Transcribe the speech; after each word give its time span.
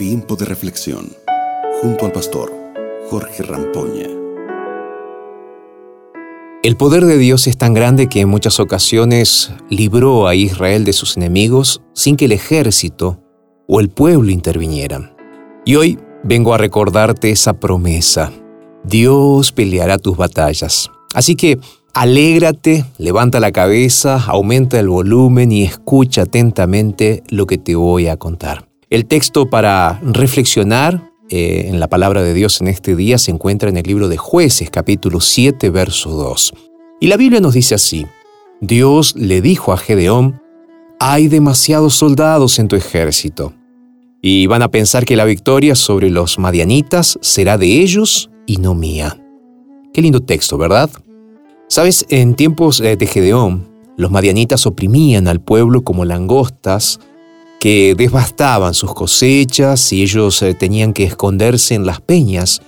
Tiempo 0.00 0.34
de 0.34 0.46
reflexión 0.46 1.12
junto 1.82 2.06
al 2.06 2.12
pastor 2.12 2.50
Jorge 3.10 3.42
Rampoña. 3.42 4.06
El 6.62 6.78
poder 6.78 7.04
de 7.04 7.18
Dios 7.18 7.46
es 7.46 7.58
tan 7.58 7.74
grande 7.74 8.08
que 8.08 8.20
en 8.20 8.30
muchas 8.30 8.60
ocasiones 8.60 9.52
libró 9.68 10.26
a 10.26 10.34
Israel 10.34 10.86
de 10.86 10.94
sus 10.94 11.18
enemigos 11.18 11.82
sin 11.92 12.16
que 12.16 12.24
el 12.24 12.32
ejército 12.32 13.20
o 13.68 13.78
el 13.78 13.90
pueblo 13.90 14.30
intervinieran. 14.30 15.14
Y 15.66 15.74
hoy 15.74 15.98
vengo 16.24 16.54
a 16.54 16.56
recordarte 16.56 17.30
esa 17.30 17.52
promesa. 17.52 18.32
Dios 18.82 19.52
peleará 19.52 19.98
tus 19.98 20.16
batallas. 20.16 20.90
Así 21.12 21.34
que 21.34 21.58
alégrate, 21.92 22.86
levanta 22.96 23.38
la 23.38 23.52
cabeza, 23.52 24.16
aumenta 24.16 24.80
el 24.80 24.88
volumen 24.88 25.52
y 25.52 25.64
escucha 25.64 26.22
atentamente 26.22 27.22
lo 27.28 27.44
que 27.44 27.58
te 27.58 27.74
voy 27.74 28.08
a 28.08 28.16
contar. 28.16 28.69
El 28.90 29.06
texto 29.06 29.48
para 29.48 30.00
reflexionar 30.02 31.12
eh, 31.28 31.66
en 31.68 31.78
la 31.78 31.86
palabra 31.86 32.24
de 32.24 32.34
Dios 32.34 32.60
en 32.60 32.66
este 32.66 32.96
día 32.96 33.18
se 33.18 33.30
encuentra 33.30 33.68
en 33.68 33.76
el 33.76 33.84
libro 33.84 34.08
de 34.08 34.16
jueces 34.16 34.68
capítulo 34.68 35.20
7 35.20 35.70
verso 35.70 36.10
2. 36.10 36.52
Y 36.98 37.06
la 37.06 37.16
Biblia 37.16 37.38
nos 37.38 37.54
dice 37.54 37.76
así, 37.76 38.08
Dios 38.60 39.14
le 39.14 39.42
dijo 39.42 39.72
a 39.72 39.76
Gedeón, 39.76 40.42
hay 40.98 41.28
demasiados 41.28 41.94
soldados 41.94 42.58
en 42.58 42.66
tu 42.66 42.74
ejército, 42.74 43.54
y 44.20 44.48
van 44.48 44.62
a 44.62 44.72
pensar 44.72 45.04
que 45.04 45.14
la 45.14 45.24
victoria 45.24 45.76
sobre 45.76 46.10
los 46.10 46.40
madianitas 46.40 47.16
será 47.22 47.58
de 47.58 47.80
ellos 47.82 48.28
y 48.44 48.56
no 48.56 48.74
mía. 48.74 49.24
Qué 49.94 50.02
lindo 50.02 50.18
texto, 50.18 50.58
¿verdad? 50.58 50.90
Sabes, 51.68 52.06
en 52.08 52.34
tiempos 52.34 52.80
eh, 52.80 52.96
de 52.96 53.06
Gedeón, 53.06 53.68
los 53.96 54.10
madianitas 54.10 54.66
oprimían 54.66 55.28
al 55.28 55.40
pueblo 55.40 55.82
como 55.82 56.04
langostas 56.04 56.98
que 57.60 57.94
devastaban 57.94 58.72
sus 58.74 58.94
cosechas 58.94 59.92
y 59.92 60.02
ellos 60.02 60.42
eh, 60.42 60.54
tenían 60.54 60.92
que 60.94 61.04
esconderse 61.04 61.74
en 61.74 61.86
las 61.86 62.00
peñas, 62.00 62.62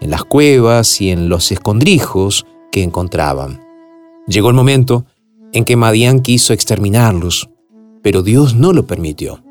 en 0.00 0.10
las 0.10 0.22
cuevas 0.22 1.00
y 1.00 1.10
en 1.10 1.30
los 1.30 1.50
escondrijos 1.50 2.46
que 2.70 2.82
encontraban. 2.82 3.60
Llegó 4.28 4.50
el 4.50 4.54
momento 4.54 5.06
en 5.52 5.64
que 5.64 5.76
Madián 5.76 6.20
quiso 6.20 6.52
exterminarlos, 6.52 7.48
pero 8.02 8.22
Dios 8.22 8.54
no 8.54 8.72
lo 8.72 8.86
permitió. 8.86 9.42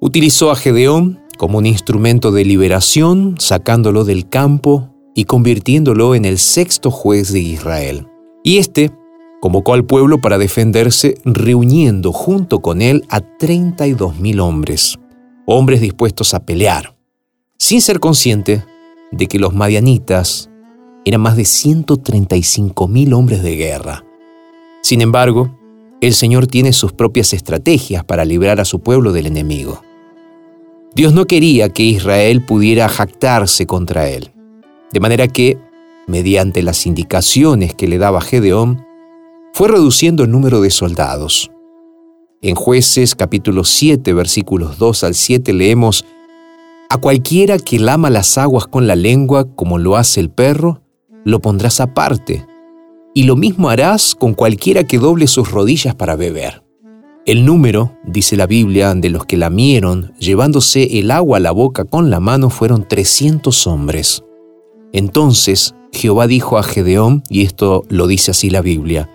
Utilizó 0.00 0.50
a 0.50 0.56
Gedeón 0.56 1.20
como 1.38 1.58
un 1.58 1.66
instrumento 1.66 2.30
de 2.30 2.44
liberación, 2.44 3.36
sacándolo 3.38 4.04
del 4.04 4.28
campo 4.28 4.90
y 5.14 5.24
convirtiéndolo 5.24 6.14
en 6.14 6.26
el 6.26 6.38
sexto 6.38 6.90
juez 6.90 7.32
de 7.32 7.40
Israel. 7.40 8.06
Y 8.42 8.58
éste 8.58 8.90
convocó 9.44 9.74
al 9.74 9.84
pueblo 9.84 10.22
para 10.22 10.38
defenderse, 10.38 11.18
reuniendo 11.22 12.12
junto 12.14 12.60
con 12.60 12.80
él 12.80 13.04
a 13.10 13.20
32.000 13.20 14.40
hombres, 14.40 14.98
hombres 15.44 15.82
dispuestos 15.82 16.32
a 16.32 16.46
pelear, 16.46 16.96
sin 17.58 17.82
ser 17.82 18.00
consciente 18.00 18.64
de 19.12 19.26
que 19.26 19.38
los 19.38 19.52
madianitas 19.52 20.48
eran 21.04 21.20
más 21.20 21.36
de 21.36 21.42
135.000 21.42 23.12
hombres 23.12 23.42
de 23.42 23.56
guerra. 23.56 24.02
Sin 24.82 25.02
embargo, 25.02 25.54
el 26.00 26.14
Señor 26.14 26.46
tiene 26.46 26.72
sus 26.72 26.94
propias 26.94 27.34
estrategias 27.34 28.02
para 28.02 28.24
librar 28.24 28.60
a 28.60 28.64
su 28.64 28.80
pueblo 28.80 29.12
del 29.12 29.26
enemigo. 29.26 29.82
Dios 30.94 31.12
no 31.12 31.26
quería 31.26 31.68
que 31.68 31.82
Israel 31.82 32.40
pudiera 32.40 32.88
jactarse 32.88 33.66
contra 33.66 34.08
él. 34.08 34.32
De 34.90 35.00
manera 35.00 35.28
que, 35.28 35.58
mediante 36.06 36.62
las 36.62 36.86
indicaciones 36.86 37.74
que 37.74 37.88
le 37.88 37.98
daba 37.98 38.22
Gedeón, 38.22 38.83
fue 39.54 39.68
reduciendo 39.68 40.24
el 40.24 40.32
número 40.32 40.60
de 40.60 40.68
soldados. 40.68 41.48
En 42.42 42.56
jueces 42.56 43.14
capítulo 43.14 43.62
7 43.62 44.12
versículos 44.12 44.78
2 44.78 45.04
al 45.04 45.14
7 45.14 45.52
leemos, 45.52 46.04
A 46.90 46.98
cualquiera 46.98 47.58
que 47.58 47.78
lama 47.78 48.10
las 48.10 48.36
aguas 48.36 48.66
con 48.66 48.88
la 48.88 48.96
lengua 48.96 49.46
como 49.54 49.78
lo 49.78 49.96
hace 49.96 50.18
el 50.18 50.28
perro, 50.28 50.82
lo 51.24 51.38
pondrás 51.38 51.78
aparte, 51.78 52.44
y 53.14 53.22
lo 53.22 53.36
mismo 53.36 53.70
harás 53.70 54.16
con 54.16 54.34
cualquiera 54.34 54.82
que 54.82 54.98
doble 54.98 55.28
sus 55.28 55.52
rodillas 55.52 55.94
para 55.94 56.16
beber. 56.16 56.64
El 57.24 57.44
número, 57.44 57.96
dice 58.04 58.36
la 58.36 58.48
Biblia, 58.48 58.92
de 58.96 59.08
los 59.08 59.24
que 59.24 59.36
lamieron, 59.36 60.14
llevándose 60.18 60.98
el 60.98 61.12
agua 61.12 61.36
a 61.36 61.40
la 61.40 61.52
boca 61.52 61.84
con 61.84 62.10
la 62.10 62.18
mano, 62.18 62.50
fueron 62.50 62.88
trescientos 62.88 63.68
hombres. 63.68 64.24
Entonces 64.92 65.76
Jehová 65.92 66.26
dijo 66.26 66.58
a 66.58 66.64
Gedeón, 66.64 67.22
y 67.30 67.42
esto 67.42 67.84
lo 67.88 68.08
dice 68.08 68.32
así 68.32 68.50
la 68.50 68.60
Biblia, 68.60 69.08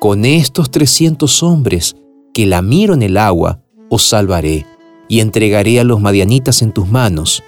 Con 0.00 0.24
estos 0.24 0.70
trescientos 0.70 1.42
hombres 1.42 1.94
que 2.32 2.46
lamieron 2.46 3.02
el 3.02 3.18
agua, 3.18 3.60
os 3.90 4.02
salvaré, 4.02 4.64
y 5.08 5.20
entregaré 5.20 5.78
a 5.78 5.84
los 5.84 6.00
madianitas 6.00 6.62
en 6.62 6.72
tus 6.72 6.88
manos. 6.88 7.42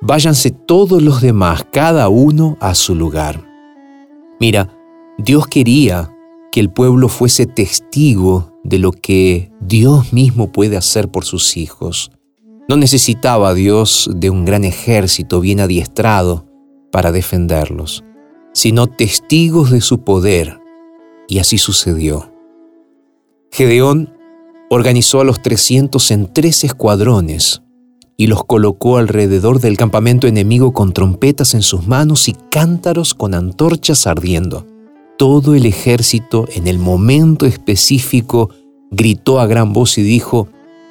Váyanse 0.00 0.50
todos 0.50 1.02
los 1.02 1.20
demás, 1.20 1.66
cada 1.70 2.08
uno 2.08 2.56
a 2.58 2.74
su 2.74 2.94
lugar. 2.94 3.46
Mira, 4.40 4.72
Dios 5.18 5.46
quería 5.46 6.10
que 6.50 6.60
el 6.60 6.70
pueblo 6.70 7.10
fuese 7.10 7.44
testigo 7.44 8.58
de 8.64 8.78
lo 8.78 8.92
que 8.92 9.52
Dios 9.60 10.14
mismo 10.14 10.52
puede 10.52 10.78
hacer 10.78 11.10
por 11.10 11.26
sus 11.26 11.58
hijos. 11.58 12.12
No 12.66 12.78
necesitaba 12.78 13.52
Dios 13.52 14.08
de 14.14 14.30
un 14.30 14.46
gran 14.46 14.64
ejército 14.64 15.40
bien 15.40 15.60
adiestrado 15.60 16.46
para 16.90 17.12
defenderlos, 17.12 18.04
sino 18.54 18.86
testigos 18.86 19.70
de 19.70 19.82
su 19.82 20.02
poder, 20.02 20.59
y 21.30 21.38
así 21.38 21.56
sucedió. 21.56 22.30
Gedeón 23.52 24.12
organizó 24.68 25.20
a 25.20 25.24
los 25.24 25.40
300 25.40 26.10
en 26.10 26.32
tres 26.32 26.64
escuadrones 26.64 27.62
y 28.16 28.26
los 28.26 28.44
colocó 28.44 28.98
alrededor 28.98 29.60
del 29.60 29.76
campamento 29.76 30.26
enemigo 30.26 30.72
con 30.72 30.92
trompetas 30.92 31.54
en 31.54 31.62
sus 31.62 31.86
manos 31.86 32.28
y 32.28 32.34
cántaros 32.50 33.14
con 33.14 33.34
antorchas 33.34 34.06
ardiendo. 34.06 34.66
Todo 35.16 35.54
el 35.54 35.66
ejército 35.66 36.46
en 36.52 36.66
el 36.66 36.78
momento 36.78 37.46
específico 37.46 38.50
gritó 38.90 39.40
a 39.40 39.46
gran 39.46 39.72
voz 39.72 39.98
y 39.98 40.02
dijo, 40.02 40.48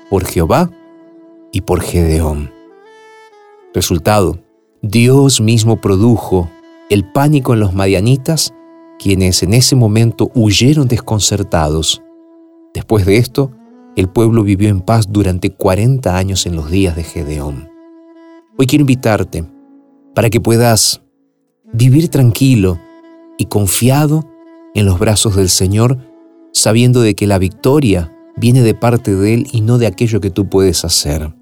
por 0.09 0.25
Jehová 0.25 0.71
y 1.51 1.61
por 1.61 1.81
Gedeón. 1.81 2.51
Resultado, 3.73 4.39
Dios 4.81 5.41
mismo 5.41 5.81
produjo 5.81 6.49
el 6.89 7.11
pánico 7.11 7.53
en 7.53 7.59
los 7.59 7.73
madianitas, 7.73 8.53
quienes 8.99 9.41
en 9.41 9.53
ese 9.53 9.75
momento 9.75 10.29
huyeron 10.35 10.87
desconcertados. 10.87 12.03
Después 12.73 13.05
de 13.05 13.17
esto, 13.17 13.51
el 13.95 14.09
pueblo 14.09 14.43
vivió 14.43 14.69
en 14.69 14.81
paz 14.81 15.07
durante 15.09 15.49
40 15.49 16.15
años 16.15 16.45
en 16.45 16.55
los 16.55 16.69
días 16.69 16.95
de 16.95 17.03
Gedeón. 17.03 17.69
Hoy 18.57 18.67
quiero 18.67 18.81
invitarte 18.81 19.45
para 20.13 20.29
que 20.29 20.41
puedas 20.41 21.01
vivir 21.71 22.09
tranquilo 22.09 22.79
y 23.37 23.45
confiado 23.45 24.29
en 24.75 24.85
los 24.85 24.99
brazos 24.99 25.35
del 25.35 25.49
Señor, 25.49 25.97
sabiendo 26.51 27.01
de 27.01 27.15
que 27.15 27.25
la 27.25 27.39
victoria 27.39 28.13
viene 28.35 28.61
de 28.61 28.75
parte 28.75 29.15
de 29.15 29.33
Él 29.33 29.47
y 29.51 29.61
no 29.61 29.77
de 29.77 29.87
aquello 29.87 30.19
que 30.19 30.29
tú 30.29 30.49
puedes 30.49 30.83
hacer. 30.83 31.33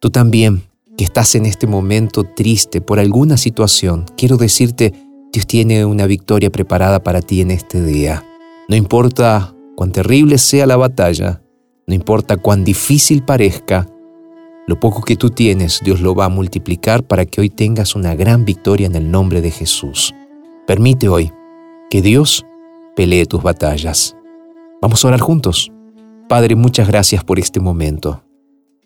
Tú 0.00 0.10
también 0.10 0.64
que 0.96 1.04
estás 1.04 1.34
en 1.34 1.46
este 1.46 1.66
momento 1.66 2.24
triste 2.24 2.80
por 2.80 2.98
alguna 2.98 3.36
situación, 3.36 4.06
quiero 4.16 4.36
decirte, 4.36 4.92
Dios 5.32 5.46
tiene 5.46 5.84
una 5.84 6.06
victoria 6.06 6.50
preparada 6.50 7.02
para 7.02 7.22
ti 7.22 7.40
en 7.40 7.50
este 7.50 7.82
día. 7.82 8.24
No 8.68 8.76
importa 8.76 9.54
cuán 9.76 9.92
terrible 9.92 10.38
sea 10.38 10.66
la 10.66 10.76
batalla, 10.76 11.42
no 11.86 11.94
importa 11.94 12.36
cuán 12.36 12.64
difícil 12.64 13.22
parezca, 13.22 13.86
lo 14.70 14.78
poco 14.78 15.02
que 15.02 15.16
tú 15.16 15.30
tienes, 15.30 15.80
Dios 15.82 16.00
lo 16.00 16.14
va 16.14 16.26
a 16.26 16.28
multiplicar 16.28 17.02
para 17.02 17.26
que 17.26 17.40
hoy 17.40 17.50
tengas 17.50 17.96
una 17.96 18.14
gran 18.14 18.44
victoria 18.44 18.86
en 18.86 18.94
el 18.94 19.10
nombre 19.10 19.40
de 19.40 19.50
Jesús. 19.50 20.14
Permite 20.64 21.08
hoy 21.08 21.32
que 21.90 22.02
Dios 22.02 22.46
pelee 22.94 23.26
tus 23.26 23.42
batallas. 23.42 24.16
Vamos 24.80 25.04
a 25.04 25.08
orar 25.08 25.18
juntos. 25.18 25.72
Padre, 26.28 26.54
muchas 26.54 26.86
gracias 26.86 27.24
por 27.24 27.40
este 27.40 27.58
momento. 27.58 28.22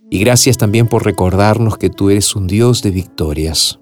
Y 0.08 0.20
gracias 0.20 0.56
también 0.56 0.86
por 0.86 1.04
recordarnos 1.04 1.76
que 1.76 1.90
tú 1.90 2.08
eres 2.08 2.34
un 2.34 2.46
Dios 2.46 2.82
de 2.82 2.90
victorias. 2.90 3.78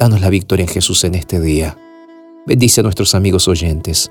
Danos 0.00 0.22
la 0.22 0.30
victoria 0.30 0.62
en 0.62 0.70
Jesús 0.70 1.04
en 1.04 1.14
este 1.14 1.42
día. 1.42 1.76
Bendice 2.46 2.80
a 2.80 2.82
nuestros 2.82 3.14
amigos 3.14 3.48
oyentes. 3.48 4.10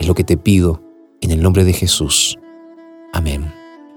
Es 0.00 0.08
lo 0.08 0.14
que 0.14 0.24
te 0.24 0.36
pido 0.36 0.82
en 1.20 1.30
el 1.30 1.40
nombre 1.40 1.62
de 1.62 1.72
Jesús. 1.72 2.36
Amén. 3.12 3.54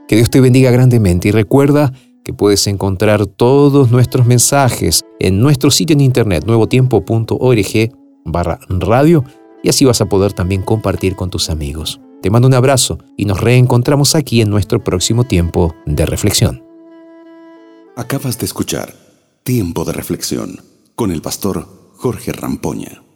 Que 0.08 0.16
Dios 0.16 0.30
te 0.30 0.40
bendiga 0.40 0.70
grandemente 0.70 1.30
y 1.30 1.32
recuerda 1.32 1.94
que 2.24 2.32
puedes 2.32 2.68
encontrar 2.68 3.26
todos 3.26 3.90
nuestros 3.90 4.28
mensajes 4.28 5.04
en 5.20 5.42
nuestro 5.42 5.72
sitio 5.72 5.96
en 5.96 6.02
internet 6.02 6.44
nuevotiempo.org 6.46 7.92
barra 8.24 8.60
radio 8.70 9.24
y 9.64 9.70
así 9.70 9.84
vas 9.84 10.00
a 10.02 10.10
poder 10.10 10.34
también 10.34 10.62
compartir 10.62 11.16
con 11.16 11.32
tus 11.32 11.50
amigos. 11.50 12.00
Te 12.22 12.30
mando 12.30 12.50
un 12.50 12.54
abrazo 12.54 13.00
y 13.18 13.26
nos 13.26 13.42
reencontramos 13.42 14.14
aquí 14.14 14.42
en 14.42 14.52
nuestro 14.52 14.84
próximo 14.84 15.24
tiempo 15.24 15.74
de 15.88 16.06
reflexión. 16.06 16.64
Acabas 17.96 18.38
de 18.38 18.46
escuchar 18.46 18.94
Tiempo 19.44 19.86
de 19.86 19.94
Reflexión 19.94 20.71
con 21.02 21.12
el 21.12 21.24
pastor 21.24 21.68
Jorge 21.98 22.32
Rampoña. 22.32 23.11